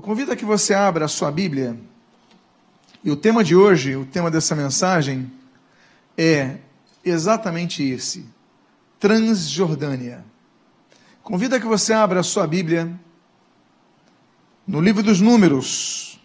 [0.00, 1.78] Eu convido a que você abra a sua Bíblia.
[3.04, 5.30] E o tema de hoje, o tema dessa mensagem,
[6.16, 6.56] é
[7.04, 8.24] exatamente esse:
[8.98, 10.24] Transjordânia.
[11.22, 12.98] Convido a que você abra a sua Bíblia
[14.66, 16.18] no livro dos Números,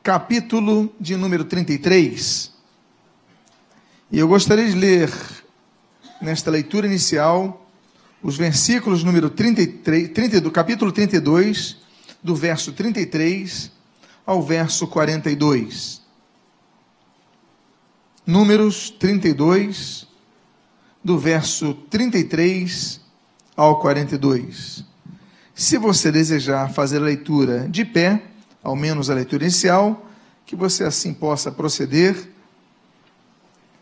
[0.00, 2.52] capítulo de número 33.
[4.12, 5.12] E eu gostaria de ler,
[6.22, 7.68] nesta leitura inicial,
[8.22, 11.89] os versículos número 33, 30, do capítulo 32
[12.22, 13.70] do verso 33
[14.26, 16.00] ao verso 42.
[18.26, 20.06] Números 32,
[21.02, 23.00] do verso 33
[23.56, 24.84] ao 42.
[25.54, 28.22] Se você desejar fazer a leitura de pé,
[28.62, 30.06] ao menos a leitura inicial,
[30.46, 32.28] que você assim possa proceder.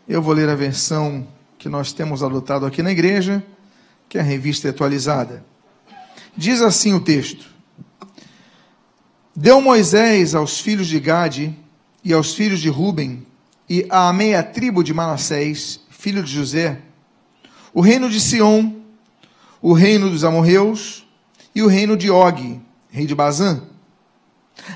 [0.07, 1.27] Eu vou ler a versão
[1.57, 3.43] que nós temos adotado aqui na igreja,
[4.07, 5.43] que é a revista atualizada.
[6.35, 7.48] Diz assim o texto:
[9.41, 11.57] Deu Moisés aos filhos de Gade
[12.03, 13.25] e aos filhos de Ruben
[13.69, 16.81] e à meia tribo de Manassés, filho de José,
[17.73, 18.75] o reino de Sião,
[19.61, 21.07] o reino dos amorreus
[21.55, 23.63] e o reino de Og, rei de Bazã.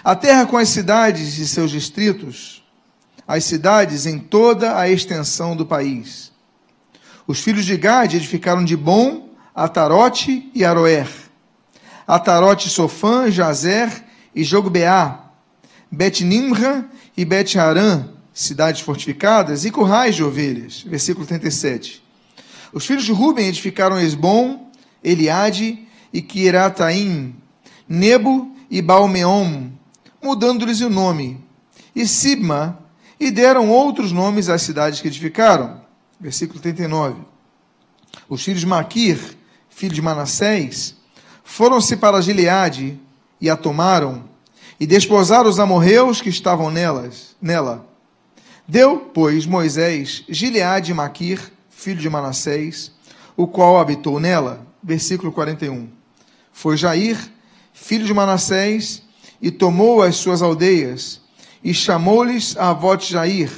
[0.02, 2.64] A terra com as cidades e seus distritos,
[3.28, 6.32] as cidades em toda a extensão do país.
[7.28, 11.10] Os filhos de Gade edificaram de Bom, Atarote e Aroer.
[12.08, 15.32] Atarote, Sofã, Jazer e Jogbeá,
[15.92, 20.82] Bet-Nimra e Bet-Harã, cidades fortificadas, e currais de ovelhas.
[20.82, 22.04] Versículo 37.
[22.74, 24.72] Os filhos de Ruben edificaram Esbom,
[25.04, 27.36] Eliade e Quirataim,
[27.88, 29.70] Nebo e Balmeom,
[30.22, 31.44] mudando-lhes o nome,
[31.96, 32.80] e Sibma,
[33.20, 35.82] e deram outros nomes às cidades que edificaram.
[36.20, 37.22] Versículo 39.
[38.28, 39.20] Os filhos de Maquir,
[39.70, 40.96] filho de Manassés,
[41.44, 43.00] foram-se para Gileade,
[43.44, 44.24] e a tomaram,
[44.80, 47.86] e desposaram os amorreus que estavam nelas, nela.
[48.66, 52.94] Deu, pois, Moisés Gileade e Maquir, filho de Manassés,
[53.36, 54.66] o qual habitou nela.
[54.82, 55.90] Versículo 41.
[56.54, 57.18] Foi Jair,
[57.74, 59.04] filho de Manassés,
[59.42, 61.20] e tomou as suas aldeias,
[61.62, 63.52] e chamou-lhes a avó de Jair.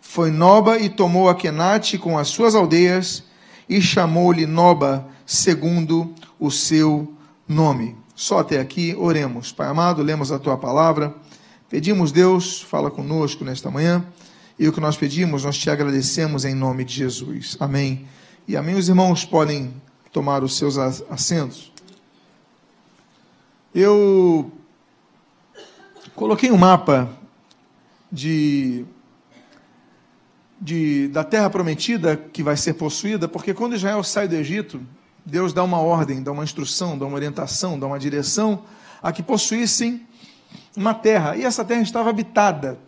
[0.00, 3.24] Foi Noba e tomou a Kenate com as suas aldeias,
[3.68, 7.12] e chamou-lhe Noba, segundo o seu
[7.48, 7.98] nome.
[8.20, 9.50] Só até aqui, oremos.
[9.50, 11.14] Pai amado, lemos a tua palavra.
[11.70, 14.04] Pedimos, Deus, fala conosco nesta manhã.
[14.58, 17.56] E o que nós pedimos, nós te agradecemos em nome de Jesus.
[17.58, 18.06] Amém.
[18.46, 18.74] E amém.
[18.74, 19.72] Os irmãos podem
[20.12, 21.72] tomar os seus assentos.
[23.74, 24.52] Eu
[26.14, 27.08] coloquei um mapa
[28.12, 28.84] de,
[30.60, 34.78] de, da terra prometida que vai ser possuída, porque quando Israel sai do Egito,
[35.24, 38.64] Deus dá uma ordem, dá uma instrução, dá uma orientação, dá uma direção
[39.02, 40.06] a que possuíssem
[40.76, 41.36] uma terra.
[41.36, 42.78] E essa terra estava habitada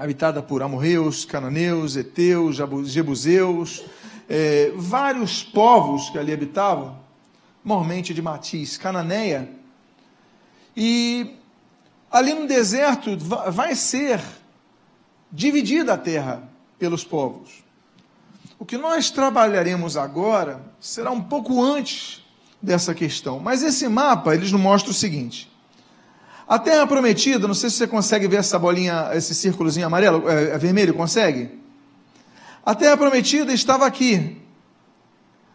[0.00, 2.56] habitada por amorreus, cananeus, heteus,
[2.86, 3.84] jebuseus,
[4.26, 6.98] é, vários povos que ali habitavam,
[7.62, 9.46] normalmente de matiz cananeia.
[10.74, 11.36] E
[12.10, 13.14] ali no deserto
[13.52, 14.22] vai ser
[15.30, 17.62] dividida a terra pelos povos.
[18.60, 22.22] O que nós trabalharemos agora será um pouco antes
[22.60, 23.40] dessa questão.
[23.40, 25.50] Mas esse mapa, eles nos mostra o seguinte.
[26.46, 30.50] A terra prometida, não sei se você consegue ver essa bolinha, esse círculozinho amarelo, é,
[30.50, 31.58] é vermelho, consegue?
[32.62, 34.36] A terra prometida estava aqui,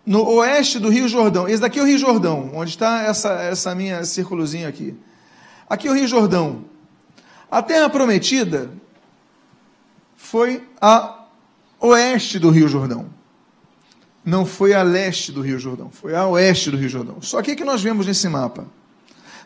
[0.04, 1.48] no oeste do Rio Jordão.
[1.48, 4.98] Esse daqui é o Rio Jordão, onde está essa, essa minha círculozinho aqui.
[5.70, 6.66] Aqui é o Rio Jordão.
[7.52, 8.72] A terra prometida
[10.16, 11.15] foi a
[11.86, 13.08] oeste do Rio Jordão.
[14.24, 17.22] Não foi a leste do Rio Jordão, foi a oeste do Rio Jordão.
[17.22, 18.66] Só que o que nós vemos nesse mapa?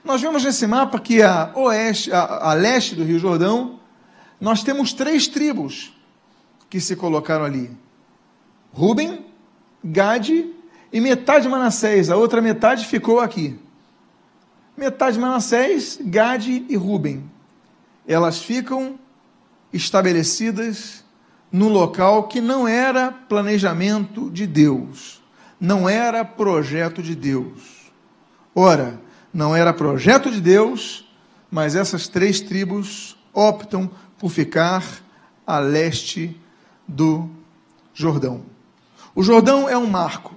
[0.04, 3.80] Nós vemos nesse mapa que a oeste, a, a leste do Rio Jordão,
[4.40, 5.94] nós temos três tribos
[6.70, 7.70] que se colocaram ali:
[8.72, 9.26] Ruben,
[9.84, 10.54] Gade
[10.92, 12.10] e metade de Manassés.
[12.10, 13.60] A outra metade ficou aqui.
[14.78, 17.30] Metade de Manassés, Gade e Ruben.
[18.08, 18.98] Elas ficam
[19.74, 21.04] estabelecidas
[21.52, 25.22] num local que não era planejamento de Deus,
[25.60, 27.92] não era projeto de Deus.
[28.54, 29.00] Ora,
[29.34, 31.08] não era projeto de Deus,
[31.52, 34.84] mas essas três tribos optam por ficar
[35.46, 36.40] a leste
[36.88, 37.30] do
[37.94, 38.44] Jordão.
[39.16, 40.36] O Jordão é um marco.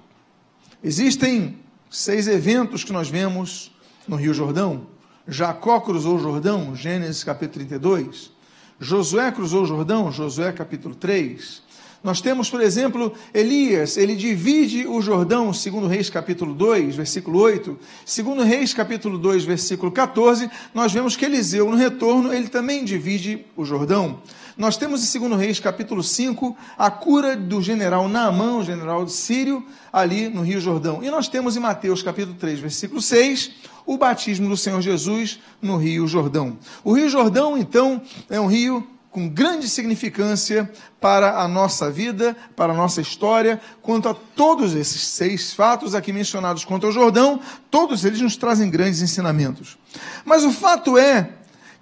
[0.82, 1.58] Existem
[1.90, 3.70] seis eventos que nós vemos
[4.08, 4.86] no Rio Jordão.
[5.28, 8.32] Jacó cruzou o Jordão, Gênesis capítulo 32.
[8.80, 11.62] Josué cruzou o Jordão, Josué capítulo 3.
[12.02, 17.78] Nós temos, por exemplo, Elias, ele divide o Jordão, segundo Reis capítulo 2, versículo 8.
[18.04, 23.46] Segundo Reis capítulo 2, versículo 14, nós vemos que Eliseu, no retorno, ele também divide
[23.56, 24.20] o Jordão.
[24.56, 29.64] Nós temos em segundo Reis capítulo 5, a cura do general Naamã, o general sírio,
[29.92, 31.04] ali no Rio Jordão.
[31.04, 33.52] E nós temos em Mateus capítulo 3, versículo 6,
[33.86, 36.58] o batismo do Senhor Jesus no Rio Jordão.
[36.82, 42.72] O Rio Jordão, então, é um rio com grande significância para a nossa vida, para
[42.72, 47.38] a nossa história, quanto a todos esses seis fatos aqui mencionados quanto ao Jordão,
[47.70, 49.76] todos eles nos trazem grandes ensinamentos.
[50.24, 51.30] Mas o fato é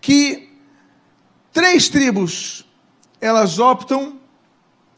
[0.01, 0.51] que
[1.53, 2.67] três tribos,
[3.21, 4.19] elas optam,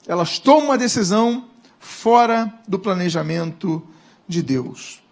[0.07, 3.87] elas tomam uma decisão fora do planejamento
[4.27, 5.03] de Deus.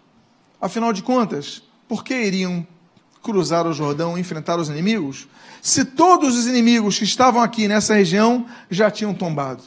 [0.59, 2.65] Afinal de contas, por que iriam
[3.21, 5.27] cruzar o Jordão e enfrentar os inimigos?
[5.61, 9.63] Se todos os inimigos que estavam aqui nessa região já tinham tombado.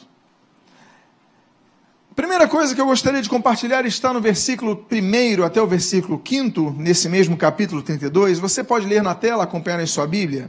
[2.16, 6.76] Primeira coisa que eu gostaria de compartilhar está no versículo 1 até o versículo 5,
[6.78, 8.38] nesse mesmo capítulo 32.
[8.38, 10.48] Você pode ler na tela, acompanhar em sua Bíblia,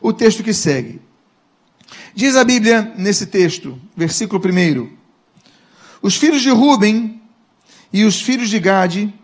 [0.00, 1.00] o texto que segue.
[2.14, 4.90] Diz a Bíblia nesse texto, versículo 1:
[6.02, 7.22] Os filhos de Ruben
[7.92, 9.14] e os filhos de Gade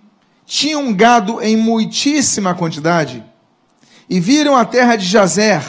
[0.46, 3.22] tinham gado em muitíssima quantidade
[4.12, 5.64] e viram a terra de Jazer.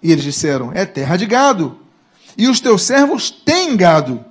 [0.00, 1.76] E eles disseram: É terra de gado,
[2.38, 4.24] e os teus servos têm gado.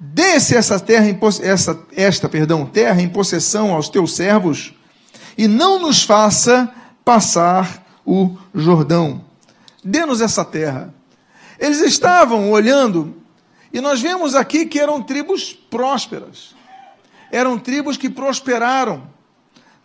[0.00, 1.06] Dê-se essa terra,
[1.42, 4.72] essa, esta, perdão, terra em possessão aos teus servos,
[5.36, 6.72] e não nos faça
[7.04, 9.22] passar o Jordão.
[9.84, 10.94] Dê-nos essa terra.
[11.58, 13.16] Eles estavam olhando,
[13.70, 16.56] e nós vemos aqui que eram tribos prósperas.
[17.30, 19.17] Eram tribos que prosperaram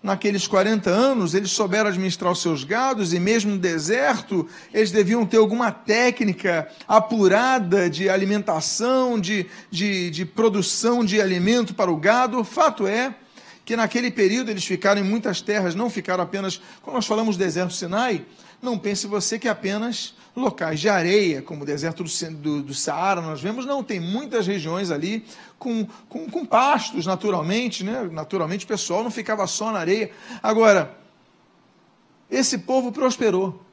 [0.03, 5.25] naqueles 40 anos, eles souberam administrar os seus gados e mesmo no deserto, eles deviam
[5.25, 12.38] ter alguma técnica apurada de alimentação, de, de, de produção de alimento para o gado.
[12.38, 13.15] O fato é
[13.63, 17.73] que naquele período eles ficaram em muitas terras, não ficaram apenas, quando nós falamos deserto
[17.73, 18.25] Sinai,
[18.61, 23.21] não pense você que apenas locais de areia, como o deserto do, do, do Saara,
[23.21, 25.25] nós vemos, não, tem muitas regiões ali
[25.59, 28.09] com, com, com pastos, naturalmente, né?
[28.12, 30.12] naturalmente o pessoal não ficava só na areia.
[30.41, 30.97] Agora,
[32.30, 33.63] esse povo prosperou.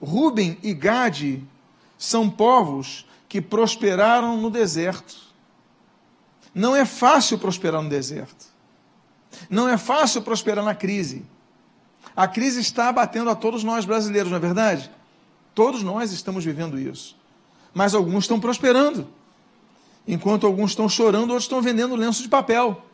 [0.00, 1.42] Ruben e Gade
[1.96, 5.16] são povos que prosperaram no deserto.
[6.54, 8.46] Não é fácil prosperar no deserto.
[9.48, 11.24] Não é fácil prosperar na crise.
[12.14, 14.90] A crise está abatendo a todos nós brasileiros, não é verdade?
[15.54, 17.16] Todos nós estamos vivendo isso.
[17.74, 19.06] Mas alguns estão prosperando.
[20.06, 22.84] Enquanto alguns estão chorando, outros estão vendendo lenço de papel.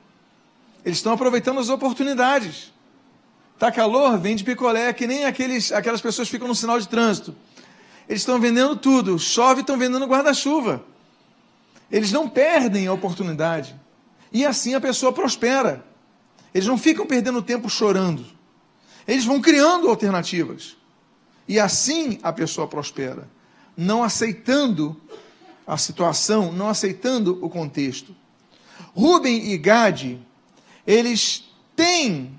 [0.84, 2.72] Eles estão aproveitando as oportunidades.
[3.58, 7.34] Tá calor, vende picolé, que nem aqueles, aquelas pessoas que ficam no sinal de trânsito.
[8.08, 9.19] Eles estão vendendo tudo.
[9.19, 10.82] Chove, estão vendendo guarda-chuva.
[11.90, 13.75] Eles não perdem a oportunidade.
[14.32, 15.84] E assim a pessoa prospera.
[16.55, 18.25] Eles não ficam perdendo tempo chorando.
[19.06, 20.77] Eles vão criando alternativas.
[21.48, 23.26] E assim a pessoa prospera,
[23.74, 25.00] não aceitando
[25.66, 28.14] a situação, não aceitando o contexto.
[28.94, 30.20] Rubem e Gade,
[30.86, 32.38] eles têm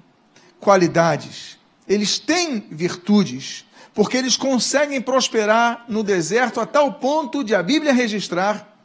[0.59, 1.57] qualidades,
[1.87, 7.93] eles têm virtudes, porque eles conseguem prosperar no deserto a tal ponto de a Bíblia
[7.93, 8.77] registrar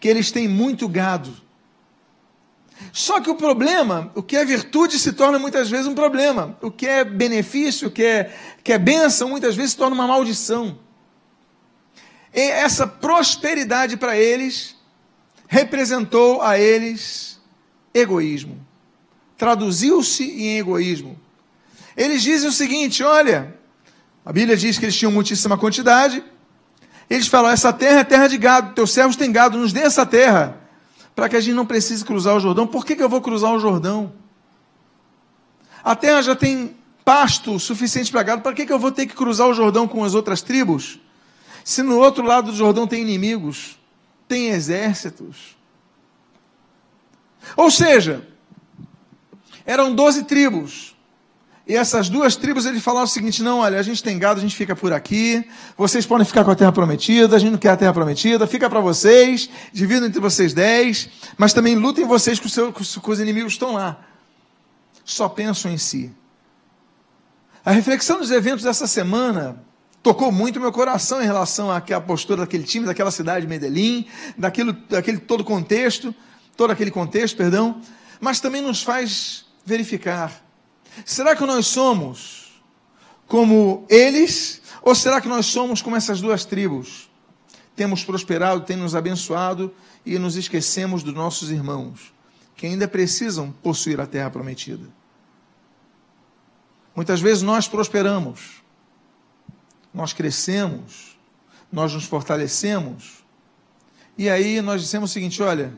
[0.00, 1.32] que eles têm muito gado.
[2.92, 6.56] Só que o problema, o que é virtude se torna muitas vezes um problema.
[6.60, 8.34] O que é benefício, o que é,
[8.64, 10.78] que é bênção, muitas vezes se torna uma maldição.
[12.34, 14.76] E essa prosperidade para eles
[15.46, 17.40] representou a eles
[17.94, 18.58] egoísmo.
[19.36, 21.18] Traduziu-se em egoísmo.
[21.96, 23.56] Eles dizem o seguinte: olha,
[24.24, 26.22] a Bíblia diz que eles tinham muitíssima quantidade.
[27.08, 30.04] Eles falam: essa terra é terra de gado, teus servos têm gado, nos dê essa
[30.04, 30.59] terra
[31.20, 32.66] para que a gente não precise cruzar o Jordão.
[32.66, 34.10] Por que, que eu vou cruzar o Jordão?
[35.84, 36.74] A terra já tem
[37.04, 40.02] pasto suficiente para gado, para que, que eu vou ter que cruzar o Jordão com
[40.02, 40.98] as outras tribos?
[41.62, 43.78] Se no outro lado do Jordão tem inimigos,
[44.26, 45.58] tem exércitos.
[47.54, 48.26] Ou seja,
[49.66, 50.96] eram doze tribos.
[51.70, 54.42] E essas duas tribos ele falaram o seguinte: não, olha, a gente tem gado, a
[54.42, 55.48] gente fica por aqui,
[55.78, 58.68] vocês podem ficar com a terra prometida, a gente não quer a terra prometida, fica
[58.68, 61.08] para vocês, dividam entre vocês dez,
[61.38, 64.00] mas também lutem vocês com, seu, com os inimigos que estão lá.
[65.04, 66.12] Só pensam em si.
[67.64, 69.62] A reflexão dos eventos dessa semana
[70.02, 74.72] tocou muito meu coração em relação à postura daquele time, daquela cidade de Medellín, daquilo,
[74.72, 76.12] daquele todo contexto,
[76.56, 77.80] todo aquele contexto, perdão,
[78.20, 80.49] mas também nos faz verificar
[81.04, 82.62] Será que nós somos
[83.26, 84.60] como eles?
[84.82, 87.10] Ou será que nós somos como essas duas tribos?
[87.80, 92.12] temos prosperado, tem nos abençoado e nos esquecemos dos nossos irmãos,
[92.54, 94.86] que ainda precisam possuir a terra prometida.
[96.94, 98.62] Muitas vezes nós prosperamos,
[99.94, 101.18] nós crescemos,
[101.72, 103.24] nós nos fortalecemos,
[104.18, 105.72] e aí nós dissemos o seguinte: olha,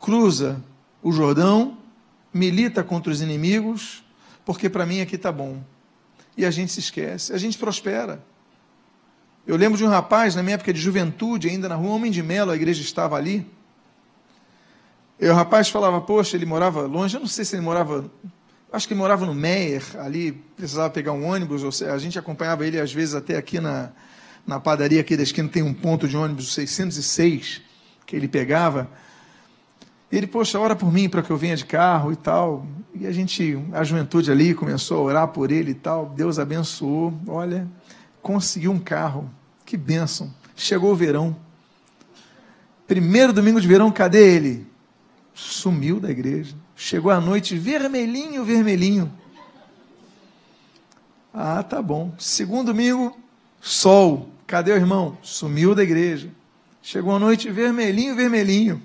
[0.00, 0.60] cruza
[1.04, 1.78] o Jordão,
[2.34, 4.02] milita contra os inimigos,
[4.46, 5.62] porque para mim aqui está bom.
[6.36, 8.24] E a gente se esquece, a gente prospera.
[9.46, 12.22] Eu lembro de um rapaz, na minha época de juventude, ainda na rua Homem de
[12.22, 13.44] Melo, a igreja estava ali.
[15.18, 18.10] E o rapaz falava, poxa, ele morava longe, eu não sei se ele morava,
[18.72, 22.18] acho que ele morava no Meier, ali, precisava pegar um ônibus, ou seja, a gente
[22.18, 23.90] acompanhava ele às vezes até aqui na,
[24.46, 27.62] na padaria aqui da esquina, tem um ponto de ônibus 606,
[28.04, 28.88] que ele pegava.
[30.16, 32.66] Ele, poxa, ora por mim para que eu venha de carro e tal.
[32.94, 36.06] E a gente, a juventude ali começou a orar por ele e tal.
[36.06, 37.12] Deus abençoou.
[37.28, 37.68] Olha,
[38.22, 39.30] conseguiu um carro.
[39.66, 40.32] Que bênção.
[40.54, 41.36] Chegou o verão.
[42.86, 44.66] Primeiro domingo de verão, cadê ele?
[45.34, 46.56] Sumiu da igreja.
[46.74, 49.12] Chegou à noite vermelhinho, vermelhinho.
[51.34, 52.14] Ah, tá bom.
[52.16, 53.14] Segundo domingo,
[53.60, 54.30] sol.
[54.46, 55.18] Cadê o irmão?
[55.20, 56.30] Sumiu da igreja.
[56.80, 58.80] Chegou à noite vermelhinho, vermelhinho.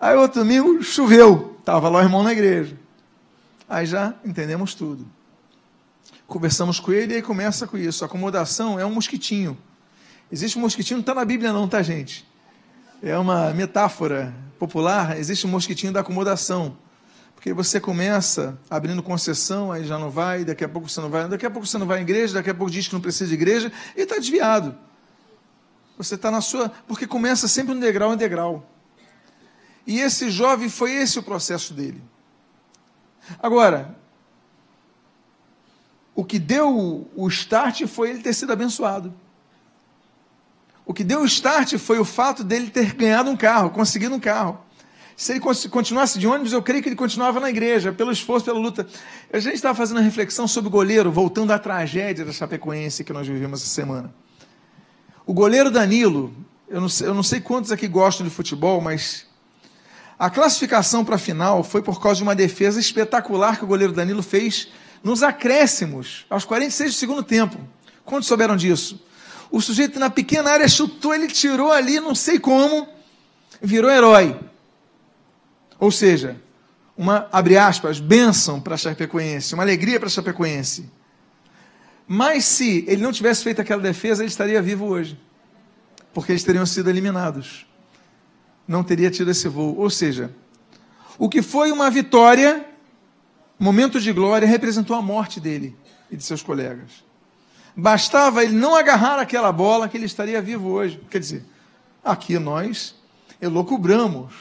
[0.00, 1.56] Aí outro domingo choveu.
[1.58, 2.76] Estava lá o irmão na igreja.
[3.68, 5.06] Aí já entendemos tudo.
[6.26, 8.04] Conversamos com ele e aí começa com isso.
[8.04, 9.56] A acomodação é um mosquitinho.
[10.30, 12.26] Existe um mosquitinho, não está na Bíblia não, tá gente?
[13.02, 16.76] É uma metáfora popular, existe um mosquitinho da acomodação.
[17.34, 21.28] Porque você começa abrindo concessão, aí já não vai, daqui a pouco você não vai,
[21.28, 23.28] daqui a pouco você não vai à igreja, daqui a pouco diz que não precisa
[23.28, 24.76] de igreja, e está desviado.
[25.96, 26.70] Você está na sua.
[26.86, 28.68] Porque começa sempre um degrau em degrau.
[29.86, 32.02] E esse jovem foi esse o processo dele.
[33.40, 33.96] Agora,
[36.14, 39.14] o que deu o start foi ele ter sido abençoado.
[40.84, 44.20] O que deu o start foi o fato dele ter ganhado um carro, conseguido um
[44.20, 44.60] carro.
[45.16, 48.58] Se ele continuasse de ônibus, eu creio que ele continuava na igreja, pelo esforço, pela
[48.58, 48.86] luta.
[49.32, 53.12] A gente estava fazendo uma reflexão sobre o goleiro, voltando à tragédia da Chapecoense que
[53.12, 54.14] nós vivemos essa semana.
[55.24, 56.34] O goleiro Danilo,
[56.68, 59.26] eu não sei, eu não sei quantos aqui gostam de futebol, mas
[60.18, 63.92] a classificação para a final foi por causa de uma defesa espetacular que o goleiro
[63.92, 64.68] Danilo fez
[65.02, 67.58] nos acréscimos, aos 46 do segundo tempo.
[68.04, 69.00] Quantos souberam disso?
[69.50, 72.88] O sujeito na pequena área chutou, ele tirou ali, não sei como,
[73.60, 74.38] virou herói.
[75.78, 76.40] Ou seja,
[76.96, 80.90] uma, abre aspas, bênção para a Chapecoense, uma alegria para a Chapecoense.
[82.08, 85.18] Mas se ele não tivesse feito aquela defesa, ele estaria vivo hoje.
[86.14, 87.65] Porque eles teriam sido eliminados.
[88.66, 89.76] Não teria tido esse voo.
[89.76, 90.30] Ou seja,
[91.18, 92.66] o que foi uma vitória
[93.58, 95.74] momento de glória representou a morte dele
[96.10, 97.04] e de seus colegas.
[97.74, 101.00] Bastava ele não agarrar aquela bola que ele estaria vivo hoje.
[101.10, 101.44] Quer dizer,
[102.04, 102.94] aqui nós
[103.40, 104.32] elocubramos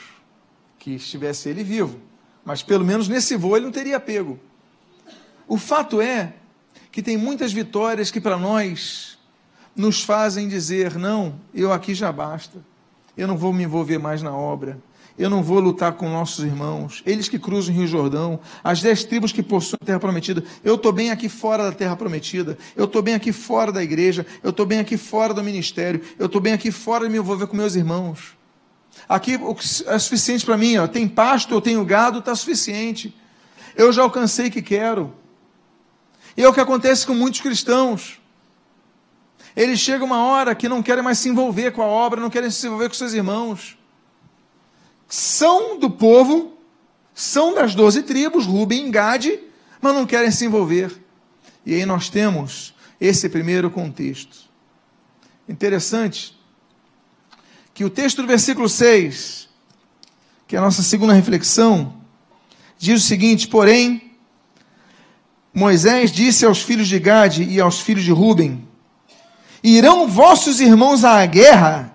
[0.79, 1.99] que estivesse ele vivo,
[2.43, 4.39] mas pelo menos nesse voo ele não teria pego.
[5.47, 6.33] O fato é
[6.91, 9.17] que tem muitas vitórias que para nós
[9.75, 12.63] nos fazem dizer: não, eu aqui já basta,
[13.17, 14.77] eu não vou me envolver mais na obra,
[15.17, 19.03] eu não vou lutar com nossos irmãos, eles que cruzam o Rio Jordão, as dez
[19.05, 20.43] tribos que possuem a terra prometida.
[20.63, 24.25] Eu estou bem aqui fora da terra prometida, eu estou bem aqui fora da igreja,
[24.43, 27.47] eu estou bem aqui fora do ministério, eu estou bem aqui fora de me envolver
[27.47, 28.35] com meus irmãos.
[29.07, 29.39] Aqui
[29.87, 33.15] é suficiente para mim, ó, tem pasto, eu tenho gado, está suficiente.
[33.75, 35.13] Eu já alcancei o que quero.
[36.35, 38.19] E é o que acontece com muitos cristãos.
[39.55, 42.51] Eles chegam uma hora que não querem mais se envolver com a obra, não querem
[42.51, 43.77] se envolver com seus irmãos
[45.07, 46.57] são do povo,
[47.13, 49.39] são das doze tribos, Ruben e Gade,
[49.81, 50.91] mas não querem se envolver.
[51.65, 54.37] E aí nós temos esse primeiro contexto.
[55.47, 56.35] Interessante
[57.73, 59.49] que o texto do versículo 6,
[60.47, 61.95] que é a nossa segunda reflexão,
[62.77, 64.11] diz o seguinte: porém,
[65.53, 68.67] Moisés disse aos filhos de Gade e aos filhos de Ruben:
[69.67, 71.91] Irão vossos irmãos à guerra,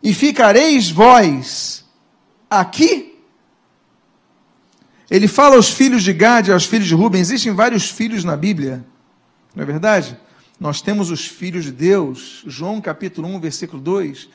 [0.00, 1.84] e ficareis vós
[2.48, 3.18] aqui,
[5.10, 8.86] ele fala aos filhos de Gade, aos filhos de Ruben, existem vários filhos na Bíblia,
[9.56, 10.16] não é verdade?
[10.60, 14.28] Nós temos os filhos de Deus, João capítulo 1, versículo 2,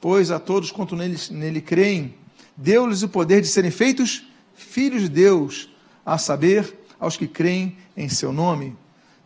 [0.00, 2.14] pois a todos quanto nele, nele creem,
[2.56, 5.68] deu-lhes o poder de serem feitos filhos de Deus,
[6.06, 8.74] a saber, aos que creem em seu nome.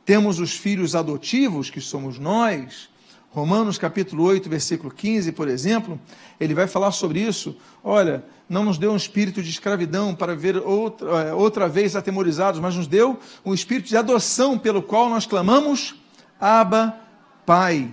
[0.04, 2.90] Temos os filhos adotivos, que somos nós,
[3.32, 6.00] Romanos capítulo 8, versículo 15, por exemplo,
[6.40, 7.56] ele vai falar sobre isso.
[7.82, 12.60] Olha, não nos deu um espírito de escravidão para ver outra, é, outra vez atemorizados,
[12.60, 15.94] mas nos deu um espírito de adoção pelo qual nós clamamos,
[16.40, 16.96] Abba,
[17.46, 17.88] Pai.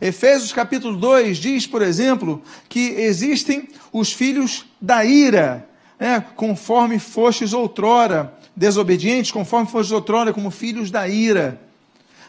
[0.00, 5.68] Efésios capítulo 2 diz, por exemplo, que existem os filhos da ira,
[6.00, 11.60] né, conforme fostes outrora, desobedientes, conforme fostes outrora, como filhos da ira.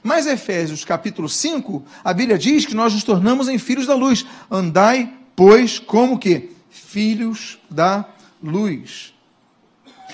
[0.04, 4.26] Mas Efésios capítulo 5, a Bíblia diz que nós nos tornamos em filhos da luz.
[4.50, 6.52] Andai, pois, como que?
[6.70, 8.06] Filhos da
[8.42, 9.14] luz.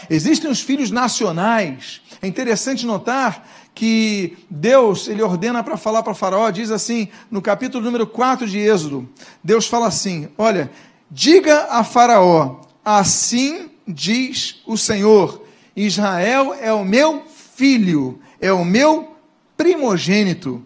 [0.09, 2.01] Existem os filhos nacionais.
[2.21, 7.83] É interessante notar que Deus, ele ordena para falar para Faraó, diz assim, no capítulo
[7.83, 9.07] número 4 de Êxodo,
[9.43, 10.71] Deus fala assim: "Olha,
[11.11, 15.44] diga a Faraó: assim diz o Senhor:
[15.75, 19.15] Israel é o meu filho, é o meu
[19.57, 20.65] primogênito.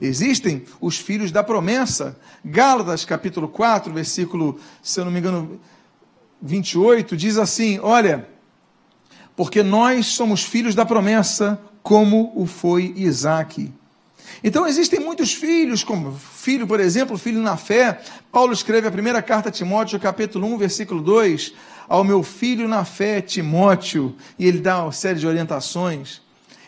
[0.00, 2.18] Existem os filhos da promessa.
[2.44, 5.60] Gálatas capítulo 4, versículo, se eu não me engano,
[6.40, 8.28] 28, diz assim: Olha,
[9.36, 13.72] porque nós somos filhos da promessa, como o foi Isaac.
[14.42, 18.00] Então existem muitos filhos, como filho, por exemplo, filho na fé.
[18.32, 21.52] Paulo escreve a primeira carta a Timóteo, capítulo 1, versículo 2,
[21.88, 26.22] ao meu filho na fé, Timóteo, e ele dá uma série de orientações.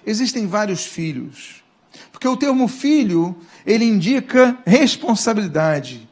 [0.05, 1.63] Existem vários filhos,
[2.11, 6.09] porque o termo filho, ele indica responsabilidade.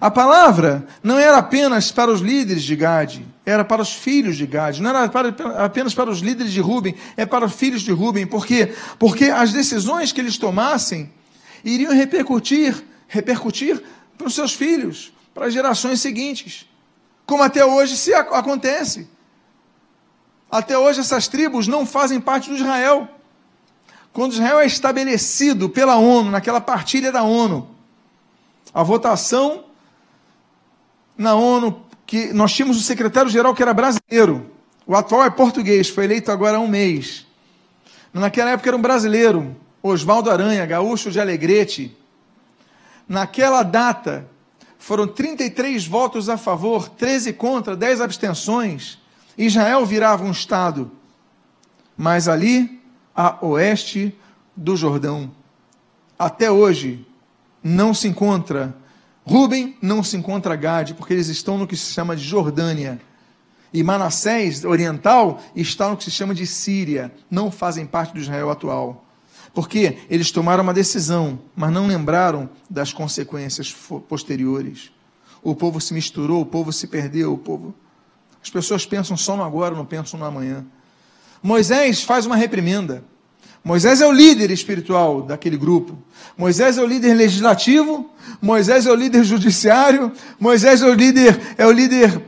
[0.00, 4.44] A palavra não era apenas para os líderes de Gade, era para os filhos de
[4.44, 5.28] Gade, não era para,
[5.64, 8.26] apenas para os líderes de Ruben, é para os filhos de Ruben.
[8.26, 8.74] Por quê?
[8.98, 11.12] Porque as decisões que eles tomassem
[11.64, 13.80] iriam repercutir, repercutir
[14.18, 16.66] para os seus filhos, para as gerações seguintes.
[17.24, 19.08] Como até hoje se acontece.
[20.50, 23.08] Até hoje essas tribos não fazem parte do Israel.
[24.12, 27.68] Quando Israel é estabelecido pela ONU, naquela partilha da ONU,
[28.74, 29.66] a votação
[31.16, 34.50] na ONU que nós tínhamos um secretário-geral que era brasileiro.
[34.86, 37.26] O atual é português, foi eleito agora há um mês.
[38.12, 41.96] Naquela época era um brasileiro, Oswaldo Aranha, gaúcho de Alegrete.
[43.08, 44.26] Naquela data,
[44.78, 48.98] foram 33 votos a favor, 13 contra, 10 abstenções.
[49.36, 50.90] Israel virava um Estado.
[51.96, 52.80] Mas ali,
[53.14, 54.16] a oeste
[54.54, 55.30] do Jordão,
[56.18, 57.06] até hoje,
[57.62, 58.74] não se encontra
[59.26, 63.00] Ruben não se encontra Gade, porque eles estão no que se chama de Jordânia.
[63.72, 67.12] E Manassés, oriental, está no que se chama de Síria.
[67.28, 69.04] Não fazem parte do Israel atual.
[69.52, 73.74] Porque eles tomaram uma decisão, mas não lembraram das consequências
[74.08, 74.92] posteriores.
[75.42, 77.74] O povo se misturou, o povo se perdeu, o povo.
[78.40, 80.64] As pessoas pensam só no agora, não pensam no amanhã.
[81.42, 83.02] Moisés faz uma reprimenda.
[83.66, 85.98] Moisés é o líder espiritual daquele grupo.
[86.38, 88.08] Moisés é o líder legislativo,
[88.40, 92.22] Moisés é o líder judiciário, Moisés é o líder, é o líder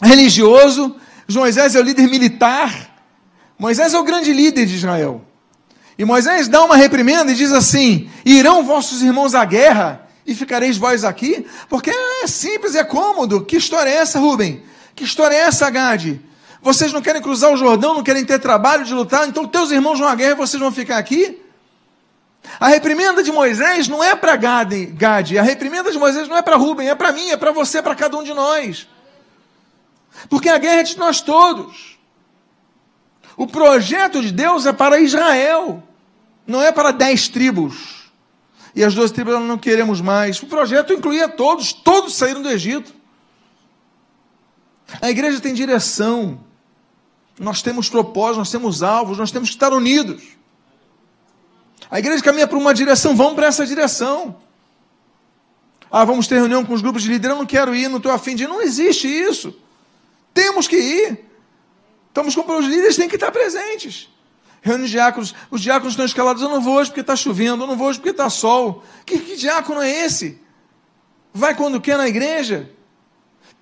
[0.00, 0.96] religioso,
[1.28, 2.96] Moisés é o líder militar.
[3.58, 5.22] Moisés é o grande líder de Israel.
[5.98, 10.78] E Moisés dá uma reprimenda e diz assim: Irão vossos irmãos à guerra e ficareis
[10.78, 11.44] vós aqui?
[11.68, 13.44] Porque é simples, é cômodo.
[13.44, 14.62] Que história é essa, Rubem?
[14.94, 16.22] Que história é essa, Gade?
[16.62, 19.98] Vocês não querem cruzar o Jordão, não querem ter trabalho de lutar, então teus irmãos
[19.98, 21.40] vão à guerra e vocês vão ficar aqui?
[22.58, 26.56] A reprimenda de Moisés não é para Gade, a reprimenda de Moisés não é para
[26.56, 28.88] Rubem, é para mim, é para você, é para cada um de nós.
[30.28, 31.98] Porque a guerra é de nós todos.
[33.36, 35.82] O projeto de Deus é para Israel,
[36.46, 38.10] não é para dez tribos.
[38.74, 40.42] E as duas tribos não queremos mais.
[40.42, 42.92] O projeto incluía todos, todos saíram do Egito.
[45.00, 46.49] A igreja tem direção.
[47.40, 50.22] Nós temos propósitos, nós temos alvos, nós temos que estar unidos.
[51.90, 54.36] A igreja caminha para uma direção, vamos para essa direção.
[55.90, 58.12] Ah, vamos ter reunião com os grupos de líderes, eu não quero ir, não estou
[58.12, 58.46] afim de ir.
[58.46, 59.56] Não existe isso.
[60.34, 61.24] Temos que ir.
[62.08, 64.10] Estamos com os líderes, têm que estar presentes.
[64.60, 67.66] Reúne de diáconos, os diáconos estão escalados, eu não vou hoje porque está chovendo, eu
[67.66, 68.84] não vou hoje porque está sol.
[69.06, 70.38] Que, que diácono é esse?
[71.32, 72.70] Vai quando quer na igreja?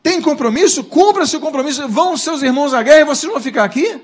[0.09, 0.83] Tem compromisso?
[0.85, 1.87] Cumpra seu compromisso.
[1.87, 4.01] Vão seus irmãos à guerra e vocês vão ficar aqui?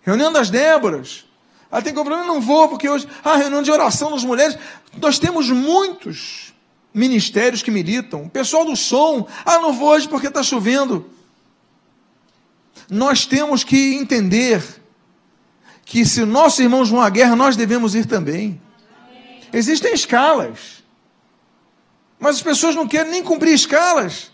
[0.00, 1.26] Reunião das Déboras.
[1.70, 2.26] Ah, tem compromisso?
[2.26, 3.06] Não vou, porque hoje.
[3.22, 4.56] Ah, reunião de oração das mulheres.
[4.96, 6.54] Nós temos muitos
[6.94, 8.30] ministérios que militam.
[8.30, 9.28] Pessoal do som.
[9.44, 11.10] Ah, não vou hoje porque está chovendo.
[12.88, 14.64] Nós temos que entender
[15.84, 18.58] que se nossos irmãos vão à guerra, nós devemos ir também.
[19.52, 20.77] Existem escalas.
[22.18, 24.30] Mas as pessoas não querem nem cumprir escalas.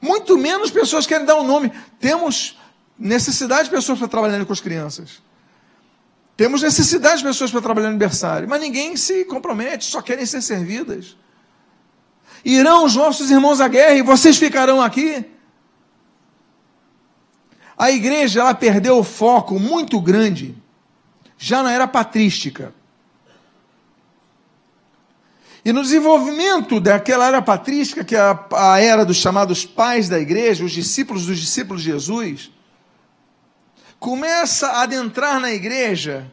[0.00, 1.72] Muito menos pessoas querem dar um nome.
[2.00, 2.58] Temos
[2.98, 5.22] necessidade de pessoas para trabalhar com as crianças.
[6.36, 8.48] Temos necessidade de pessoas para trabalhar no aniversário.
[8.48, 11.16] Mas ninguém se compromete, só querem ser servidas.
[12.44, 15.24] Irão os nossos irmãos à guerra e vocês ficarão aqui?
[17.78, 20.56] A igreja ela perdeu o foco muito grande
[21.38, 22.74] já na era patrística.
[25.64, 30.18] E no desenvolvimento daquela era patrística, que é a, a era dos chamados pais da
[30.18, 32.50] igreja, os discípulos dos discípulos de Jesus,
[34.00, 36.30] começa a adentrar na igreja,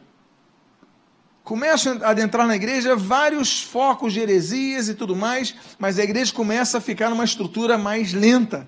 [1.44, 6.32] começam a adentrar na igreja vários focos de heresias e tudo mais, mas a igreja
[6.32, 8.66] começa a ficar numa estrutura mais lenta.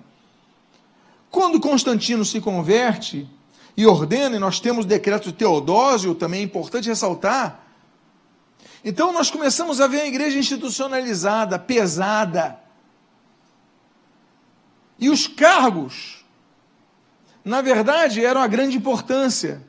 [1.29, 3.29] Quando Constantino se converte
[3.77, 7.61] e ordena, e nós temos o decreto de Teodósio, também é importante ressaltar,
[8.85, 12.59] então nós começamos a ver a igreja institucionalizada, pesada.
[14.99, 16.25] E os cargos,
[17.45, 19.63] na verdade, eram a grande importância.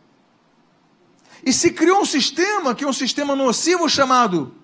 [1.45, 4.55] E se criou um sistema que é um sistema nocivo chamado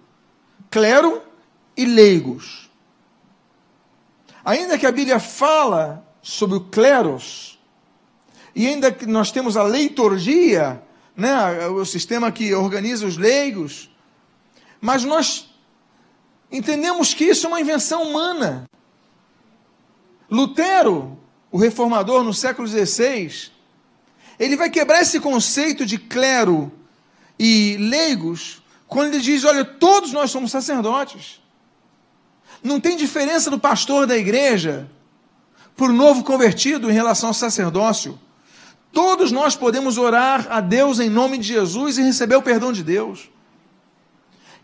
[0.72, 1.22] clero
[1.76, 2.70] e leigos.
[4.44, 7.60] Ainda que a Bíblia fala sobre o cleros,
[8.56, 10.82] e ainda que nós temos a leiturgia,
[11.16, 13.89] né, o sistema que organiza os leigos,
[14.82, 15.50] mas nós
[16.52, 18.70] entendemos que isso é uma invenção humana.
[20.30, 21.18] Lutero,
[21.52, 23.52] o reformador no século XVI,
[24.40, 26.72] ele vai quebrar esse conceito de clero
[27.38, 31.42] e leigos quando ele diz: olha, todos nós somos sacerdotes.
[32.64, 34.90] Não tem diferença do pastor da igreja
[35.76, 38.20] para o novo convertido em relação ao sacerdócio.
[38.92, 42.84] Todos nós podemos orar a Deus em nome de Jesus e receber o perdão de
[42.84, 43.30] Deus.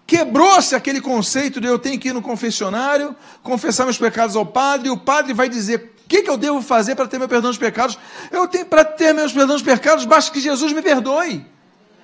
[0.08, 4.88] Quebrou-se aquele conceito de eu tenho que ir no confessionário, confessar meus pecados ao padre,
[4.88, 7.50] e o padre vai dizer o que, que eu devo fazer para ter meu perdão
[7.50, 7.98] dos pecados.
[8.32, 11.46] Eu tenho para ter meus perdão dos pecados, basta que Jesus me perdoe.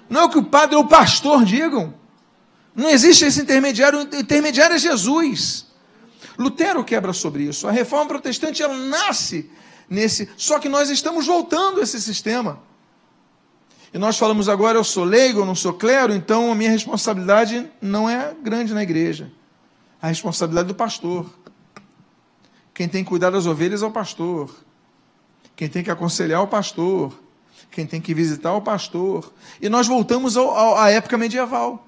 [0.10, 1.94] Não é o que o padre ou o pastor digam.
[2.76, 5.68] Não existe esse intermediário, o intermediário é Jesus.
[6.38, 7.68] Lutero quebra sobre isso.
[7.68, 9.50] A reforma protestante ela nasce
[9.88, 10.28] nesse.
[10.36, 12.62] Só que nós estamos voltando a esse sistema.
[13.94, 17.70] E nós falamos agora, eu sou leigo, eu não sou clero, então a minha responsabilidade
[17.82, 19.32] não é grande na igreja.
[20.02, 21.30] A responsabilidade do pastor.
[22.74, 24.56] Quem tem que cuidar das ovelhas é o pastor.
[25.56, 27.14] Quem tem que aconselhar é o pastor.
[27.70, 29.32] Quem tem que visitar é o pastor.
[29.62, 31.86] E nós voltamos ao, ao, à época medieval.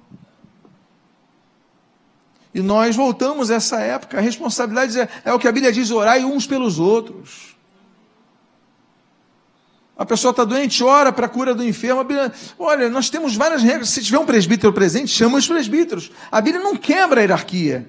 [2.54, 4.18] E nós voltamos a essa época.
[4.18, 7.53] A responsabilidade é, é o que a Bíblia diz: orai uns pelos outros.
[9.96, 12.02] A pessoa está doente, ora para a cura do enfermo.
[12.02, 13.90] Bíblia, olha, nós temos várias regras.
[13.90, 16.10] Se tiver um presbítero presente, chama os presbíteros.
[16.32, 17.88] A Bíblia não quebra a hierarquia.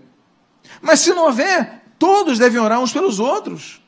[0.82, 3.82] Mas se não houver, todos devem orar uns pelos outros.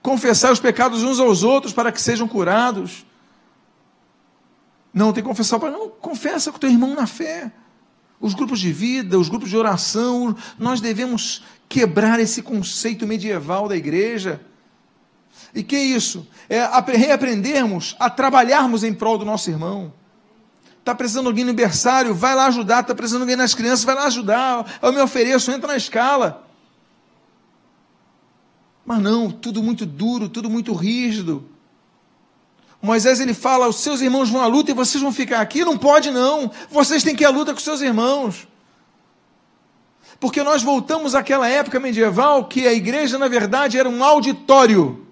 [0.00, 3.04] Confessar os pecados uns aos outros para que sejam curados.
[4.94, 7.50] Não tem que confessar para não confessa com teu irmão na fé.
[8.20, 13.76] Os grupos de vida, os grupos de oração, nós devemos quebrar esse conceito medieval da
[13.76, 14.40] igreja
[15.54, 16.26] e que isso?
[16.48, 16.60] É
[16.96, 19.92] reaprendermos a trabalharmos em prol do nosso irmão.
[20.78, 22.80] Está precisando alguém no aniversário, vai lá ajudar.
[22.80, 24.78] Está precisando alguém nas crianças, vai lá ajudar.
[24.80, 26.46] Eu me ofereço, entra na escala.
[28.84, 31.48] Mas não, tudo muito duro, tudo muito rígido.
[32.80, 35.64] Moisés ele fala: os seus irmãos vão à luta e vocês vão ficar aqui.
[35.64, 36.50] Não pode, não.
[36.70, 38.48] Vocês têm que ir à luta com seus irmãos.
[40.18, 45.09] Porque nós voltamos àquela época medieval que a igreja, na verdade, era um auditório.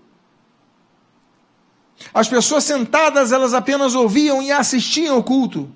[2.13, 5.71] As pessoas sentadas, elas apenas ouviam e assistiam ao culto.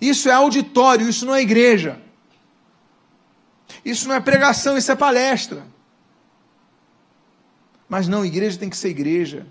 [0.00, 2.00] Isso é auditório, isso não é igreja.
[3.84, 5.66] Isso não é pregação, isso é palestra.
[7.88, 9.46] Mas não, igreja tem que ser igreja.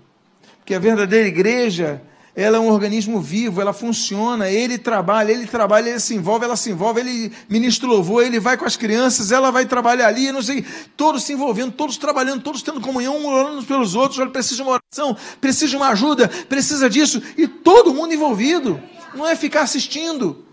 [0.58, 2.02] Porque a verdadeira igreja
[2.40, 6.54] ela é um organismo vivo, ela funciona, ele trabalha, ele trabalha, ele se envolve, ela
[6.54, 10.40] se envolve, ele ministra louvor, ele vai com as crianças, ela vai trabalhar ali, não
[10.40, 10.64] sei,
[10.96, 14.62] todos se envolvendo, todos trabalhando, todos tendo comunhão, um orando pelos outros, olha, precisa de
[14.62, 18.80] uma oração, precisa de uma ajuda, precisa disso, e todo mundo envolvido,
[19.16, 20.44] não é ficar assistindo.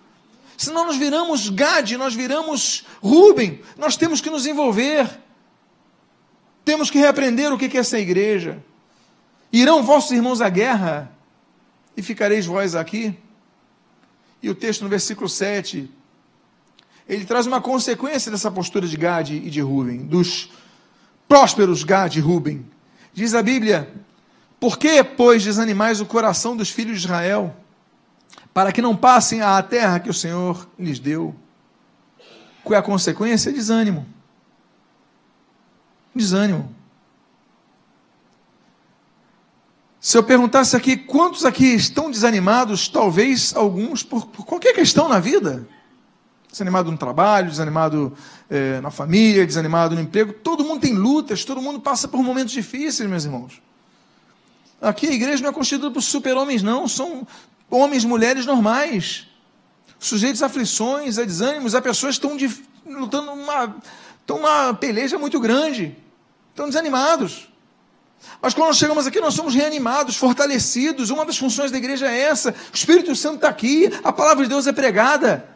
[0.58, 5.08] Senão nós viramos Gade, nós viramos Rubem, nós temos que nos envolver.
[6.64, 8.58] Temos que reaprender o que é essa igreja.
[9.54, 11.15] Irão vossos irmãos à guerra?
[11.96, 13.18] E ficareis vós aqui?
[14.42, 15.90] E o texto no versículo 7,
[17.08, 20.52] ele traz uma consequência dessa postura de Gade e de Ruben, dos
[21.28, 22.66] prósperos Gade e Ruben.
[23.14, 23.90] Diz a Bíblia:
[24.60, 27.56] Por que, pois, desanimais o coração dos filhos de Israel,
[28.54, 31.34] para que não passem à terra que o Senhor lhes deu?
[32.64, 33.52] Qual é a consequência?
[33.52, 34.06] Desânimo.
[36.14, 36.75] Desânimo.
[40.06, 45.20] Se eu perguntasse aqui, quantos aqui estão desanimados, talvez alguns, por, por qualquer questão na
[45.20, 45.68] vida?
[46.48, 48.16] Desanimado no trabalho, desanimado
[48.48, 50.32] é, na família, desanimado no emprego.
[50.32, 53.60] Todo mundo tem lutas, todo mundo passa por momentos difíceis, meus irmãos.
[54.80, 56.88] Aqui a igreja não é constituída por super-homens, não.
[56.88, 57.28] São
[57.68, 59.26] homens, mulheres normais.
[59.98, 62.38] Sujeitos a aflições, a desânimos, a pessoas estão
[62.86, 63.76] lutando uma,
[64.22, 65.98] estão uma peleja muito grande,
[66.52, 67.50] estão desanimados.
[68.42, 71.10] Mas quando nós chegamos aqui, nós somos reanimados, fortalecidos.
[71.10, 72.52] Uma das funções da igreja é essa.
[72.52, 75.50] O Espírito Santo está aqui, a palavra de Deus é pregada.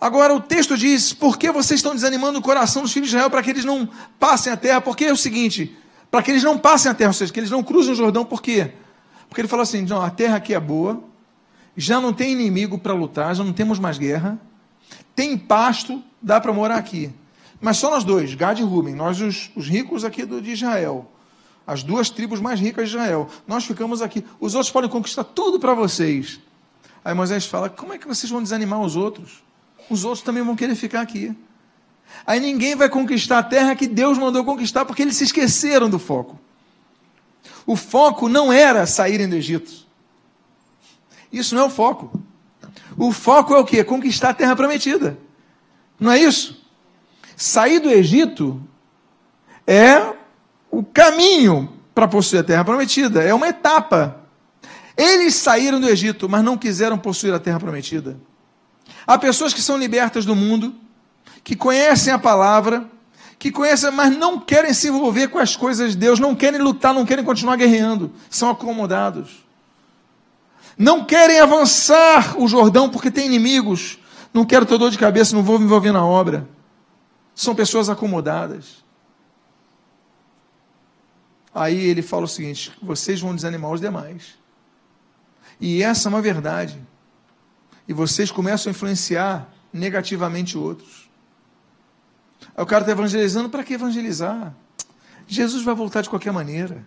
[0.00, 3.30] Agora o texto diz: por que vocês estão desanimando o coração dos filhos de Israel
[3.30, 4.80] para que eles não passem a terra?
[4.80, 5.76] Porque é o seguinte:
[6.10, 8.24] para que eles não passem a terra, ou seja, que eles não cruzem o Jordão,
[8.24, 8.72] por quê?
[9.28, 11.04] Porque ele falou assim: não, a terra aqui é boa,
[11.76, 14.40] já não tem inimigo para lutar, já não temos mais guerra,
[15.14, 17.12] tem pasto, dá para morar aqui.
[17.60, 21.10] Mas só nós dois, Gad e Ruben, nós os, os ricos aqui do, de Israel,
[21.66, 24.24] as duas tribos mais ricas de Israel, nós ficamos aqui.
[24.40, 26.40] Os outros podem conquistar tudo para vocês.
[27.04, 29.42] Aí Moisés fala: como é que vocês vão desanimar os outros?
[29.90, 31.36] Os outros também vão querer ficar aqui.
[32.26, 35.98] Aí ninguém vai conquistar a terra que Deus mandou conquistar, porque eles se esqueceram do
[35.98, 36.38] foco.
[37.66, 39.86] O foco não era saírem do Egito.
[41.32, 42.10] Isso não é o foco.
[42.96, 43.84] O foco é o quê?
[43.84, 45.16] Conquistar a terra prometida.
[45.98, 46.59] Não é isso?
[47.40, 48.60] Sair do Egito
[49.66, 50.12] é
[50.70, 54.14] o caminho para possuir a terra prometida, é uma etapa.
[54.94, 58.18] Eles saíram do Egito, mas não quiseram possuir a terra prometida.
[59.06, 60.74] Há pessoas que são libertas do mundo,
[61.42, 62.84] que conhecem a palavra,
[63.38, 66.92] que conhecem, mas não querem se envolver com as coisas de Deus, não querem lutar,
[66.92, 69.46] não querem continuar guerreando, são acomodados.
[70.76, 73.98] Não querem avançar o Jordão porque tem inimigos.
[74.34, 76.46] Não quero ter dor de cabeça, não vou me envolver na obra.
[77.40, 78.84] São pessoas acomodadas.
[81.54, 84.38] Aí ele fala o seguinte: vocês vão desanimar os demais.
[85.58, 86.78] E essa é uma verdade.
[87.88, 91.10] E vocês começam a influenciar negativamente outros.
[92.54, 94.54] Aí o cara está evangelizando, para que evangelizar?
[95.26, 96.86] Jesus vai voltar de qualquer maneira.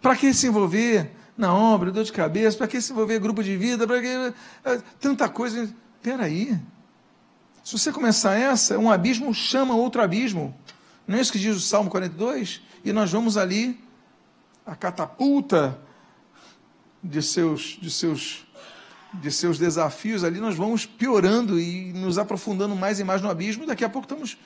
[0.00, 2.56] Para que se envolver na obra, dor de cabeça?
[2.56, 3.86] Para que se envolver grupo de vida?
[3.86, 5.70] Para que eh, tanta coisa?
[6.00, 6.58] Espera aí.
[7.64, 10.54] Se você começar essa, um abismo chama outro abismo.
[11.06, 12.60] Não é isso que diz o Salmo 42?
[12.84, 13.80] E nós vamos ali,
[14.66, 15.78] a catapulta
[17.02, 18.44] de seus, de seus
[19.12, 23.66] de seus desafios ali, nós vamos piorando e nos aprofundando mais e mais no abismo,
[23.66, 24.38] daqui a pouco estamos.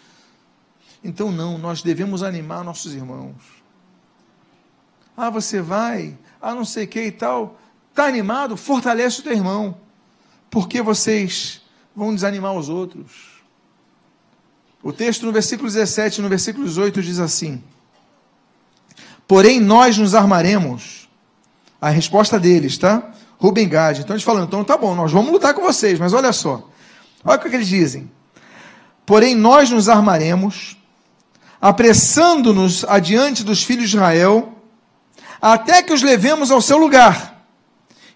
[1.05, 3.37] Então, não, nós devemos animar nossos irmãos.
[5.17, 7.61] Ah, você vai, ah, não sei o que e tal.
[7.91, 8.57] Está animado?
[8.57, 9.79] Fortalece o teu irmão,
[10.51, 11.63] porque vocês
[11.97, 13.37] vão desanimar os outros.
[14.83, 17.63] O texto no versículo 17 e no versículo 18 diz assim:
[19.27, 21.09] Porém, nós nos armaremos.
[21.81, 23.13] A resposta deles, tá?
[23.39, 23.99] Rubem Gad.
[23.99, 26.69] Então eles falam, então tá bom, nós vamos lutar com vocês, mas olha só.
[27.25, 28.11] Olha o que eles dizem.
[29.05, 30.77] Porém, nós nos armaremos,
[31.61, 34.55] apressando-nos adiante dos filhos de Israel,
[35.41, 37.36] até que os levemos ao seu lugar.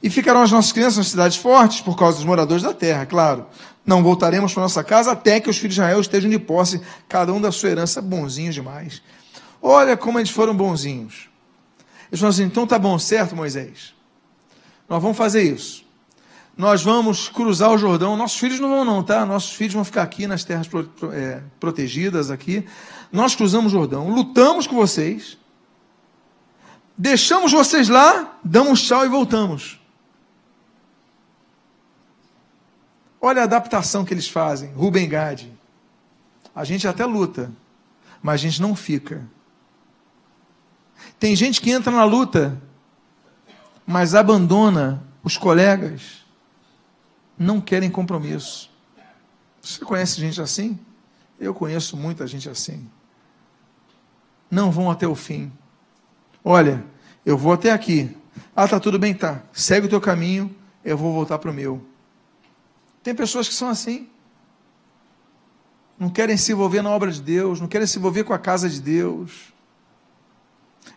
[0.02, 3.46] E ficarão as nossas crianças nas cidades fortes, por causa dos moradores da terra, claro.
[3.84, 7.32] Não voltaremos para nossa casa até que os filhos de Israel estejam de posse, cada
[7.32, 9.02] um da sua herança, bonzinhos demais.
[9.60, 11.28] Olha como eles foram bonzinhos.
[12.10, 13.94] Eles falaram assim, então tá bom, certo, Moisés?
[14.88, 15.84] Nós vamos fazer isso.
[16.56, 18.16] Nós vamos cruzar o Jordão.
[18.16, 19.24] Nossos filhos não vão, não, tá?
[19.24, 20.68] Nossos filhos vão ficar aqui nas terras
[21.12, 22.66] é, protegidas aqui.
[23.10, 25.36] Nós cruzamos o Jordão, lutamos com vocês,
[26.96, 29.79] deixamos vocês lá, damos tchau e voltamos.
[33.20, 34.72] Olha a adaptação que eles fazem.
[34.72, 35.52] Rubem Gade.
[36.54, 37.50] A gente até luta,
[38.22, 39.28] mas a gente não fica.
[41.18, 42.60] Tem gente que entra na luta
[43.90, 46.24] mas abandona os colegas,
[47.36, 48.70] não querem compromisso.
[49.60, 50.78] Você conhece gente assim?
[51.40, 52.88] Eu conheço muita gente assim.
[54.48, 55.50] Não vão até o fim.
[56.44, 56.84] Olha,
[57.26, 58.16] eu vou até aqui.
[58.54, 59.42] Ah, tá tudo bem, tá.
[59.52, 60.54] Segue o teu caminho,
[60.84, 61.84] eu vou voltar para o meu.
[63.02, 64.08] Tem pessoas que são assim.
[65.98, 68.68] Não querem se envolver na obra de Deus, não querem se envolver com a casa
[68.68, 69.50] de Deus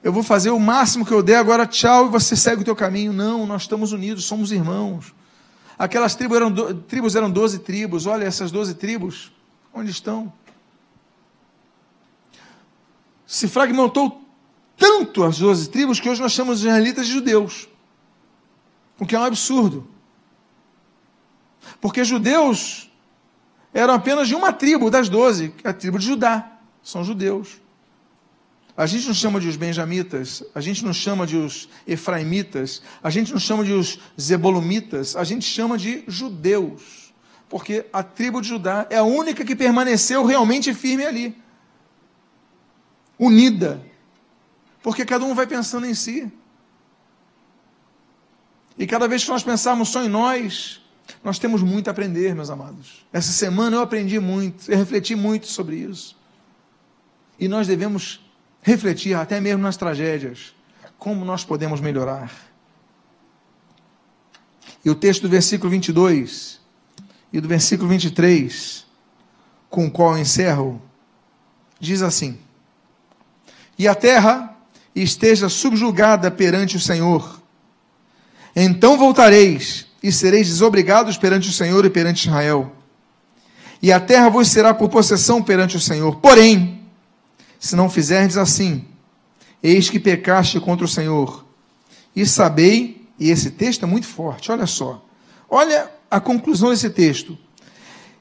[0.03, 2.75] eu vou fazer o máximo que eu der, agora tchau e você segue o teu
[2.75, 3.13] caminho.
[3.13, 5.13] Não, nós estamos unidos, somos irmãos.
[5.79, 9.31] Aquelas tribos eram, do, tribos eram 12 tribos, olha essas 12 tribos,
[9.73, 10.31] onde estão?
[13.25, 14.21] Se fragmentou
[14.77, 17.67] tanto as 12 tribos que hoje nós chamamos de israelitas de judeus,
[18.99, 19.87] o que é um absurdo.
[21.79, 22.91] Porque judeus
[23.73, 26.51] eram apenas de uma tribo das 12, a tribo de Judá,
[26.83, 27.61] são judeus.
[28.75, 33.09] A gente não chama de os benjamitas, a gente não chama de os efraimitas, a
[33.09, 37.13] gente não chama de os zebolumitas, a gente chama de judeus.
[37.47, 41.37] Porque a tribo de Judá é a única que permaneceu realmente firme ali.
[43.19, 43.79] Unida.
[44.81, 46.31] Porque cada um vai pensando em si.
[48.75, 50.82] E cada vez que nós pensarmos só em nós,
[51.23, 53.05] Nós temos muito a aprender, meus amados.
[53.11, 56.17] Essa semana eu aprendi muito, eu refleti muito sobre isso.
[57.39, 58.21] E nós devemos
[58.61, 60.53] refletir até mesmo nas tragédias,
[60.97, 62.31] como nós podemos melhorar.
[64.83, 66.59] E o texto do versículo 22
[67.31, 68.85] e do versículo 23,
[69.69, 70.81] com o qual eu encerro,
[71.79, 72.37] diz assim:
[73.77, 74.57] E a terra
[74.95, 77.41] esteja subjugada perante o Senhor,
[78.55, 82.75] então voltareis e sereis desobrigados perante o Senhor e perante Israel.
[83.81, 86.17] E a terra vos será por possessão perante o Senhor.
[86.17, 86.81] Porém,
[87.57, 88.85] se não fizerdes assim,
[89.61, 91.45] eis que pecaste contra o Senhor.
[92.13, 95.03] E sabei, e esse texto é muito forte, olha só.
[95.49, 97.37] Olha a conclusão desse texto.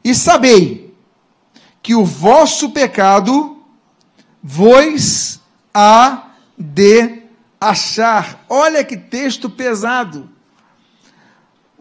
[0.05, 0.95] E sabei
[1.83, 3.61] que o vosso pecado
[4.43, 5.41] vos
[5.75, 7.23] há de
[7.61, 8.45] achar.
[8.49, 10.32] Olha que texto pesado.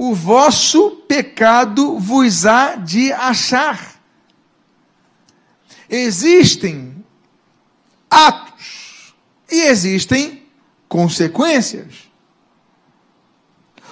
[0.03, 4.01] O vosso pecado vos há de achar.
[5.87, 7.05] Existem
[8.09, 9.13] atos
[9.51, 10.41] e existem
[10.89, 12.09] consequências.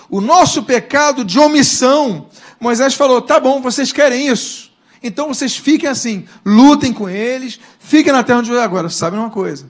[0.09, 2.27] O nosso pecado de omissão,
[2.59, 4.71] Moisés falou: tá bom, vocês querem isso.
[5.03, 8.89] Então vocês fiquem assim, lutem com eles, fiquem na terra onde agora.
[8.89, 9.69] Sabe uma coisa?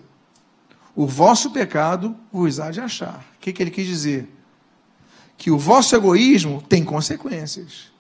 [0.96, 3.26] O vosso pecado vos há de achar.
[3.36, 4.39] O que, que ele quis dizer?
[5.40, 7.92] Que o vosso egoísmo tem consequências.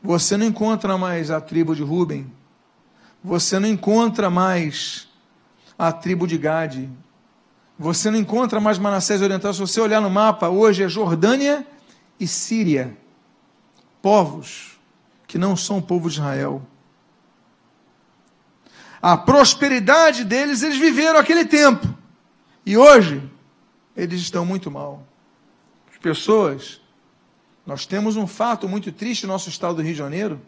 [0.00, 2.32] Você não encontra mais a tribo de Ruben.
[3.24, 5.08] Você não encontra mais
[5.76, 6.88] a tribo de Gade.
[7.76, 9.52] Você não encontra mais Manassés Oriental.
[9.52, 11.66] Se você olhar no mapa, hoje é Jordânia
[12.20, 12.96] e Síria.
[14.00, 14.78] Povos
[15.26, 16.62] que não são o povo de Israel
[19.02, 21.88] a prosperidade deles, eles viveram aquele tempo.
[22.66, 23.22] E hoje,
[23.96, 25.06] eles estão muito mal.
[26.00, 26.80] As pessoas,
[27.66, 30.40] nós temos um fato muito triste no nosso estado do Rio de Janeiro,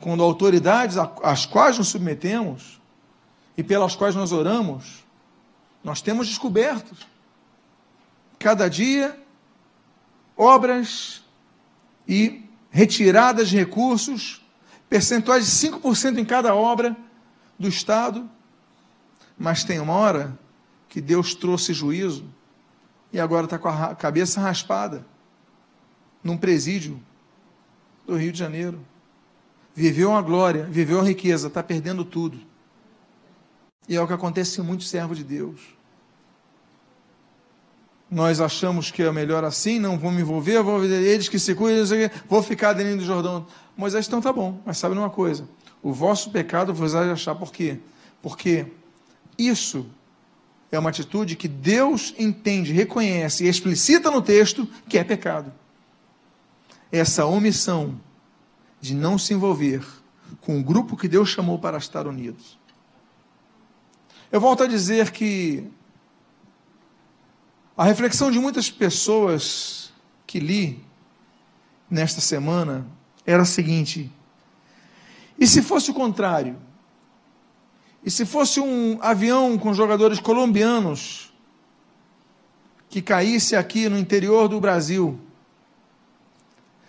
[0.00, 2.80] quando autoridades às quais nos submetemos
[3.58, 5.04] e pelas quais nós oramos,
[5.84, 6.96] nós temos descoberto
[8.38, 9.20] cada dia
[10.34, 11.22] obras
[12.08, 14.40] e retiradas de recursos,
[14.88, 16.96] percentuais de 5% em cada obra,
[17.58, 18.26] do Estado,
[19.38, 20.38] mas tem uma hora
[20.88, 22.34] que Deus trouxe juízo
[23.12, 25.04] e agora está com a cabeça raspada
[26.22, 27.00] num presídio
[28.06, 28.80] do Rio de Janeiro.
[29.74, 32.38] Viveu a glória, viveu a riqueza, está perdendo tudo.
[33.88, 35.60] E é o que acontece com muitos servos de Deus.
[38.10, 42.10] Nós achamos que é melhor assim, não vou me envolver, vou eles que se cuidem,
[42.28, 43.46] vou ficar dentro do Jordão.
[43.76, 45.48] Moisés, então tá bom, mas sabe uma coisa?
[45.86, 47.36] o vosso pecado vos de achar.
[47.36, 47.78] Por quê?
[48.20, 48.66] Porque
[49.38, 49.86] isso
[50.70, 55.52] é uma atitude que Deus entende, reconhece e explicita no texto que é pecado.
[56.90, 58.00] Essa omissão
[58.80, 59.84] de não se envolver
[60.40, 62.58] com o grupo que Deus chamou para estar unidos.
[64.30, 65.70] Eu volto a dizer que
[67.76, 69.92] a reflexão de muitas pessoas
[70.26, 70.84] que li
[71.90, 72.86] nesta semana
[73.24, 74.10] era a seguinte:
[75.38, 76.56] e se fosse o contrário?
[78.06, 81.34] E se fosse um avião com jogadores colombianos
[82.88, 85.18] que caísse aqui no interior do Brasil,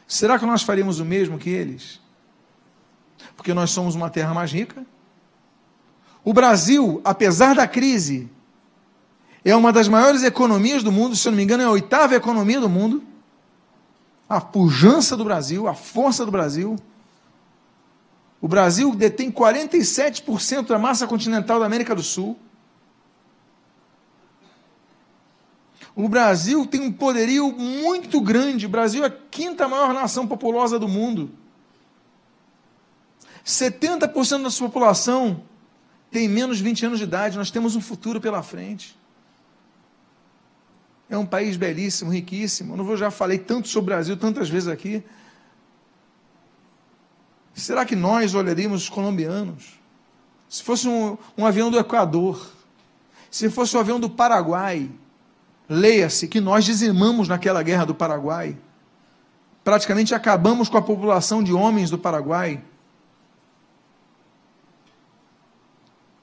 [0.08, 2.00] será que nós faríamos o mesmo que eles?
[3.36, 4.86] Porque nós somos uma terra mais rica?
[6.24, 8.30] O Brasil, apesar da crise,
[9.44, 12.14] é uma das maiores economias do mundo, se eu não me engano, é a oitava
[12.14, 13.02] economia do mundo.
[14.30, 16.76] A pujança do Brasil, a força do Brasil.
[18.40, 22.38] O Brasil detém 47% da massa continental da América do Sul.
[25.96, 28.68] O Brasil tem um poderio muito grande.
[28.68, 31.32] O Brasil é a quinta maior nação populosa do mundo.
[33.44, 35.42] 70% da sua população
[36.12, 37.38] tem menos de 20 anos de idade.
[37.38, 38.96] Nós temos um futuro pela frente.
[41.10, 42.74] É um país belíssimo, riquíssimo.
[42.74, 45.04] Eu não vou já falei tanto sobre o Brasil tantas vezes aqui.
[47.58, 49.80] Será que nós olharíamos os colombianos?
[50.48, 52.52] Se fosse um, um avião do Equador,
[53.32, 54.92] se fosse um avião do Paraguai,
[55.68, 58.56] leia-se que nós dizimamos naquela guerra do Paraguai.
[59.64, 62.64] Praticamente acabamos com a população de homens do Paraguai.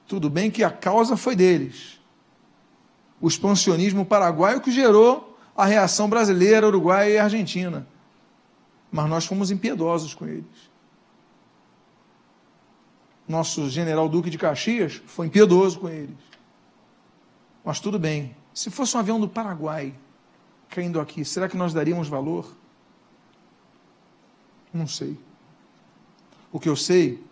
[0.07, 1.99] Tudo bem que a causa foi deles.
[3.19, 7.85] O expansionismo paraguaio que gerou a reação brasileira, uruguaia e argentina.
[8.89, 10.74] Mas nós fomos impiedosos com eles
[13.27, 16.15] nosso general Duque de Caxias foi impiedoso com eles.
[17.63, 18.35] Mas tudo bem.
[18.53, 19.93] Se fosse um avião do Paraguai
[20.69, 22.55] caindo aqui, será que nós daríamos valor?
[24.73, 25.17] Não sei.
[26.51, 27.23] O que eu sei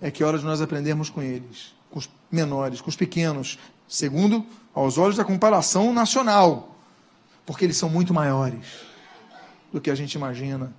[0.00, 3.58] é que é hora de nós aprendermos com eles, com os menores, com os pequenos,
[3.86, 4.44] segundo
[4.74, 6.76] aos olhos da comparação nacional,
[7.44, 8.84] porque eles são muito maiores
[9.72, 10.72] do que a gente imagina.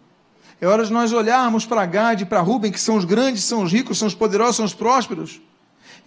[0.63, 3.63] É hora de nós olharmos para Gad e para Rubem, que são os grandes, são
[3.63, 5.41] os ricos, são os poderosos, são os prósperos,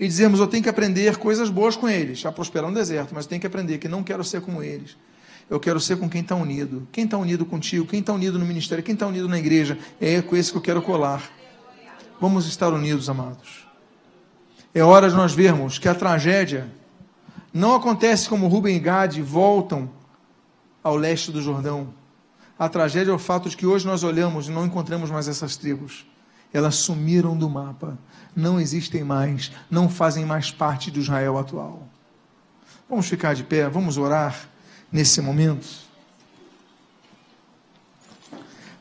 [0.01, 3.27] e dizermos: eu tenho que aprender coisas boas com eles, já prosperar no deserto, mas
[3.27, 4.97] eu tenho que aprender que não quero ser como eles.
[5.51, 6.89] Eu quero ser com quem está unido.
[6.91, 10.23] Quem está unido contigo, quem está unido no ministério, quem está unido na igreja, é
[10.23, 11.23] com esse que eu quero colar.
[12.19, 13.69] Vamos estar unidos, amados.
[14.75, 16.67] É hora de nós vermos que a tragédia
[17.53, 19.91] não acontece como Rubem e Gade voltam
[20.83, 21.93] ao leste do Jordão.
[22.59, 25.57] A tragédia é o fato de que hoje nós olhamos e não encontramos mais essas
[25.57, 26.07] tribos.
[26.53, 27.99] Elas sumiram do mapa,
[28.35, 31.87] não existem mais, não fazem mais parte do Israel atual.
[32.89, 34.49] Vamos ficar de pé, vamos orar
[34.91, 35.67] nesse momento.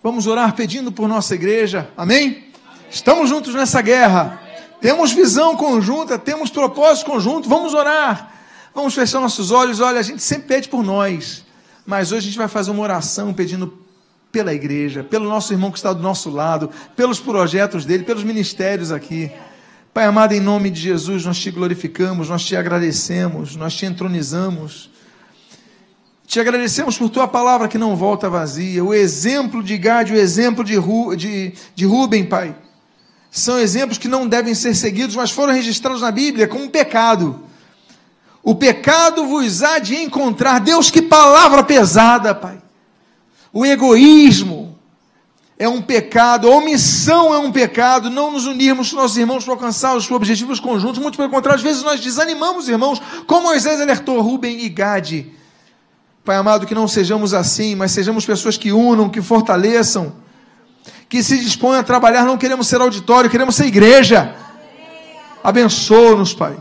[0.02, 2.54] Vamos orar pedindo por nossa igreja, amém?
[2.90, 4.40] Estamos juntos nessa guerra,
[4.80, 8.32] temos visão conjunta, temos propósito conjunto, vamos orar,
[8.74, 9.80] vamos fechar nossos olhos.
[9.80, 11.45] Olha, a gente sempre pede por nós,
[11.86, 13.86] mas hoje a gente vai fazer uma oração pedindo
[14.32, 18.92] pela igreja, pelo nosso irmão que está do nosso lado, pelos projetos dele, pelos ministérios
[18.92, 19.32] aqui.
[19.94, 24.90] Pai amado, em nome de Jesus, nós te glorificamos, nós te agradecemos, nós te entronizamos.
[26.28, 30.64] Te agradecemos por tua palavra que não volta vazia, o exemplo de Gade, o exemplo
[30.64, 32.56] de, Ru, de, de Rubem, Pai.
[33.32, 37.42] São exemplos que não devem ser seguidos, mas foram registrados na Bíblia como um pecado.
[38.46, 40.60] O pecado vos há de encontrar.
[40.60, 42.62] Deus, que palavra pesada, Pai.
[43.52, 44.78] O egoísmo
[45.60, 49.54] é um pecado, a omissão é um pecado, não nos unirmos com nossos irmãos para
[49.54, 51.02] alcançar os objetivos conjuntos.
[51.02, 55.34] Muito pelo contrário, às vezes nós desanimamos, irmãos, como Moisés alertou Rubem e Gade
[56.26, 60.14] Pai amado, que não sejamos assim, mas sejamos pessoas que unam, que fortaleçam,
[61.08, 62.26] que se disponham a trabalhar.
[62.26, 64.36] Não queremos ser auditório, queremos ser igreja.
[65.44, 66.58] Abençoa-nos, Pai.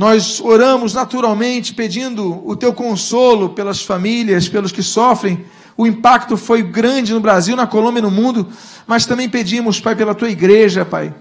[0.00, 5.44] Nós oramos naturalmente pedindo o teu consolo pelas famílias, pelos que sofrem.
[5.76, 8.48] O impacto foi grande no Brasil, na Colômbia e no mundo,
[8.86, 11.12] mas também pedimos, Pai, pela tua igreja, Pai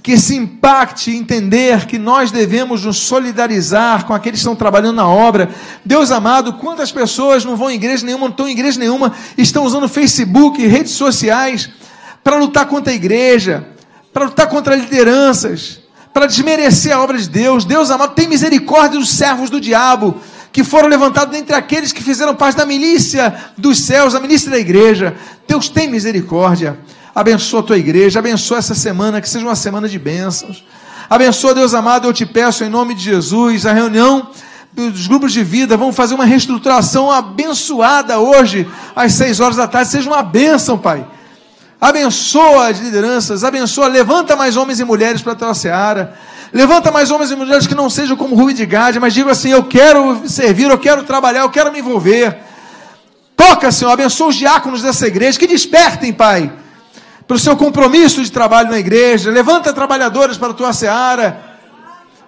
[0.00, 5.06] que se impacte entender que nós devemos nos solidarizar com aqueles que estão trabalhando na
[5.06, 5.50] obra.
[5.84, 9.64] Deus amado, quantas pessoas não vão em igreja nenhuma, não estão em igreja nenhuma, estão
[9.64, 11.68] usando Facebook redes sociais
[12.24, 13.68] para lutar contra a igreja,
[14.10, 15.79] para lutar contra lideranças,
[16.12, 17.64] para desmerecer a obra de Deus.
[17.64, 20.20] Deus amado, tem misericórdia dos servos do diabo
[20.52, 24.58] que foram levantados dentre aqueles que fizeram parte da milícia dos céus, a milícia da
[24.58, 25.14] igreja.
[25.46, 26.78] Deus tem misericórdia.
[27.14, 30.64] Abençoa a tua igreja, abençoa essa semana, que seja uma semana de bênçãos.
[31.08, 34.30] Abençoa, Deus amado, eu te peço em nome de Jesus, a reunião
[34.72, 39.90] dos grupos de vida, vamos fazer uma reestruturação abençoada hoje, às seis horas da tarde,
[39.90, 41.04] seja uma bênção, Pai.
[41.80, 46.14] Abençoa as lideranças, abençoa, levanta mais homens e mulheres para a tua seara.
[46.52, 49.50] Levanta mais homens e mulheres que não sejam como Rui de Gade, mas digam assim:
[49.50, 52.36] eu quero servir, eu quero trabalhar, eu quero me envolver.
[53.36, 56.52] Toca, Senhor, abençoa os diáconos dessa igreja, que despertem, Pai
[57.30, 59.30] pelo seu compromisso de trabalho na igreja.
[59.30, 61.40] Levanta trabalhadores para a tua seara.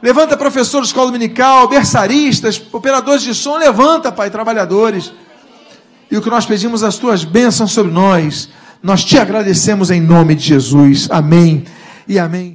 [0.00, 3.56] Levanta professores de escola dominical, berçaristas, operadores de som.
[3.56, 5.12] Levanta, Pai, trabalhadores.
[6.08, 8.48] E o que nós pedimos, as tuas bênçãos sobre nós.
[8.82, 11.06] Nós te agradecemos em nome de Jesus.
[11.08, 11.64] Amém
[12.08, 12.50] e amém.